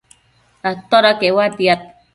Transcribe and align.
atoda 0.69 1.11
queuatiad? 1.19 1.81